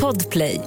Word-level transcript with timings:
Podplay. 0.00 0.60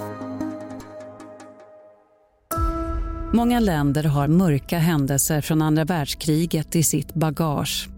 Många 3.33 3.59
länder 3.59 4.03
har 4.03 4.27
mörka 4.27 4.77
händelser 4.77 5.41
från 5.41 5.61
andra 5.61 5.85
världskriget 5.85 6.75
i 6.75 6.83
sitt 6.83 7.13
bagage. 7.13 7.89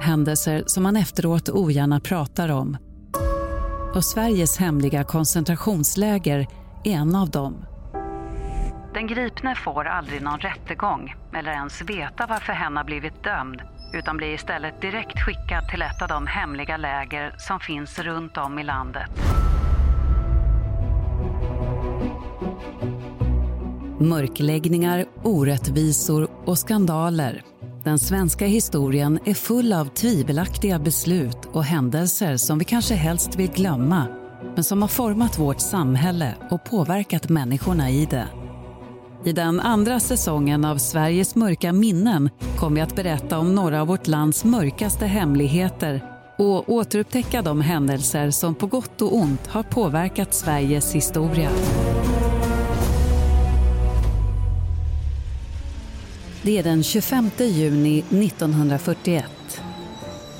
Händelser 0.00 0.62
som 0.66 0.82
man 0.82 0.96
efteråt 0.96 1.48
ogärna 1.48 2.00
pratar 2.00 2.48
om. 2.48 2.76
Och 3.94 4.04
Sveriges 4.04 4.58
hemliga 4.58 5.04
koncentrationsläger 5.04 6.46
är 6.84 6.92
en 6.92 7.14
av 7.14 7.30
dem. 7.30 7.64
Den 8.94 9.06
gripne 9.06 9.54
får 9.54 9.84
aldrig 9.84 10.22
någon 10.22 10.38
rättegång 10.38 11.14
eller 11.34 11.50
ens 11.52 11.82
veta 11.82 12.26
varför 12.28 12.52
hen 12.52 12.76
har 12.76 12.84
blivit 12.84 13.24
dömd 13.24 13.62
utan 13.92 14.16
blir 14.16 14.34
istället 14.34 14.80
direkt 14.80 15.20
skickad 15.20 15.68
till 15.68 15.82
ett 15.82 16.02
av 16.02 16.08
de 16.08 16.26
hemliga 16.26 16.76
läger 16.76 17.34
som 17.38 17.60
finns 17.60 17.98
runt 17.98 18.36
om 18.36 18.58
i 18.58 18.64
landet. 18.64 19.10
Mörkläggningar, 24.00 25.04
orättvisor 25.22 26.28
och 26.44 26.58
skandaler. 26.58 27.42
Den 27.84 27.98
svenska 27.98 28.46
historien 28.46 29.18
är 29.24 29.34
full 29.34 29.72
av 29.72 29.84
tvivelaktiga 29.84 30.78
beslut 30.78 31.38
och 31.52 31.64
händelser 31.64 32.36
som 32.36 32.58
vi 32.58 32.64
kanske 32.64 32.94
helst 32.94 33.36
vill 33.36 33.50
glömma 33.50 34.06
men 34.54 34.64
som 34.64 34.82
har 34.82 34.88
format 34.88 35.38
vårt 35.38 35.60
samhälle 35.60 36.34
och 36.50 36.64
påverkat 36.64 37.28
människorna 37.28 37.90
i 37.90 38.06
det. 38.06 38.28
I 39.24 39.32
den 39.32 39.60
andra 39.60 40.00
säsongen 40.00 40.64
av 40.64 40.78
Sveriges 40.78 41.34
mörka 41.34 41.72
minnen 41.72 42.30
kommer 42.58 42.76
vi 42.76 42.80
att 42.80 42.96
berätta 42.96 43.38
om 43.38 43.54
några 43.54 43.80
av 43.80 43.86
vårt 43.86 44.06
lands 44.06 44.44
mörkaste 44.44 45.06
hemligheter 45.06 46.04
och 46.38 46.68
återupptäcka 46.72 47.42
de 47.42 47.60
händelser 47.60 48.30
som 48.30 48.54
på 48.54 48.66
gott 48.66 49.02
och 49.02 49.16
ont 49.16 49.46
har 49.46 49.62
påverkat 49.62 50.34
Sveriges 50.34 50.94
historia. 50.94 51.50
Det 56.42 56.58
är 56.58 56.62
den 56.62 56.82
25 56.82 57.30
juni 57.38 57.98
1941. 57.98 59.60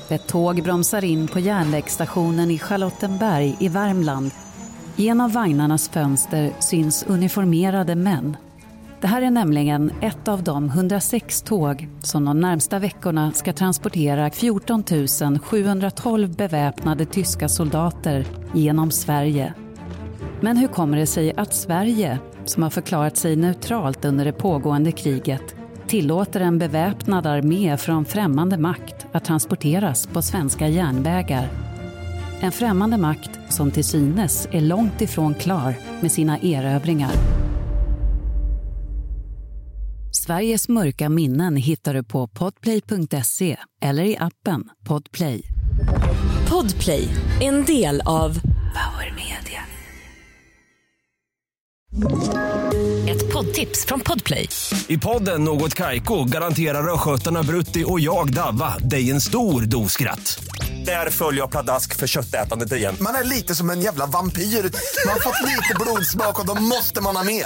Ett 0.09 0.27
tåg 0.27 0.63
bromsar 0.63 1.03
in 1.03 1.27
på 1.27 1.39
järnvägsstationen 1.39 2.51
i 2.51 2.59
Charlottenberg 2.59 3.57
i 3.59 3.67
Värmland. 3.67 4.31
I 4.95 5.07
en 5.07 5.21
av 5.21 5.31
vagnarnas 5.31 5.89
fönster 5.89 6.51
syns 6.59 7.05
uniformerade 7.07 7.95
män. 7.95 8.37
Det 9.01 9.07
här 9.07 9.21
är 9.21 9.31
nämligen 9.31 9.91
ett 10.01 10.27
av 10.27 10.43
de 10.43 10.65
106 10.65 11.41
tåg 11.41 11.87
som 12.01 12.25
de 12.25 12.39
närmsta 12.39 12.79
veckorna 12.79 13.31
ska 13.31 13.53
transportera 13.53 14.29
14 14.29 14.83
712 15.43 16.35
beväpnade 16.35 17.05
tyska 17.05 17.49
soldater 17.49 18.25
genom 18.53 18.91
Sverige. 18.91 19.53
Men 20.41 20.57
hur 20.57 20.67
kommer 20.67 20.97
det 20.97 21.05
sig 21.05 21.33
att 21.37 21.53
Sverige, 21.53 22.19
som 22.45 22.63
har 22.63 22.69
förklarat 22.69 23.17
sig 23.17 23.35
neutralt 23.35 24.05
under 24.05 24.25
det 24.25 24.33
pågående 24.33 24.91
kriget, 24.91 25.55
tillåter 25.87 26.39
en 26.39 26.59
beväpnad 26.59 27.27
armé 27.27 27.77
från 27.77 28.05
främmande 28.05 28.57
makt 28.57 29.07
att 29.11 29.25
transporteras 29.25 30.07
på 30.07 30.21
svenska 30.21 30.67
järnvägar? 30.67 31.49
En 32.39 32.51
främmande 32.51 32.97
makt 32.97 33.39
som 33.49 33.71
till 33.71 33.85
synes 33.85 34.47
är 34.51 34.61
långt 34.61 35.01
ifrån 35.01 35.33
klar 35.33 35.75
med 36.01 36.11
sina 36.11 36.37
erövringar. 36.37 37.11
Sveriges 40.11 40.69
mörka 40.69 41.09
minnen 41.09 41.55
hittar 41.55 41.93
du 41.93 42.03
på 42.03 42.27
podplay.se 42.27 43.57
eller 43.81 44.03
i 44.03 44.17
appen 44.17 44.69
Podplay. 44.87 45.41
Podplay, 46.49 47.07
en 47.41 47.65
del 47.65 48.01
av 48.05 48.33
Power 48.73 49.13
Media. 49.15 49.63
ett 53.09 53.33
poddtips 53.33 53.85
från 53.85 53.99
Podplay. 53.99 54.49
I 54.87 54.97
podden 54.97 55.43
Något 55.43 55.73
Kaiko 55.73 56.23
garanterar 56.23 56.93
östgötarna 56.93 57.43
Brutti 57.43 57.83
och 57.87 57.99
jag, 57.99 58.33
Davva, 58.33 58.77
dig 58.77 59.11
en 59.11 59.21
stor 59.21 59.61
dos 59.61 59.91
skratt. 59.91 60.43
Där 60.85 61.09
följer 61.09 61.41
jag 61.41 61.51
pladask 61.51 61.95
för 61.95 62.07
köttätandet 62.07 62.71
igen. 62.71 62.95
Man 63.01 63.15
är 63.15 63.23
lite 63.23 63.55
som 63.55 63.69
en 63.69 63.81
jävla 63.81 64.05
vampyr. 64.05 64.41
Man 64.41 65.13
har 65.13 65.19
fått 65.19 65.49
lite 65.49 65.75
blodsmak 65.79 66.39
och 66.39 66.45
då 66.45 66.61
måste 66.61 67.01
man 67.01 67.15
ha 67.15 67.23
mer. 67.23 67.45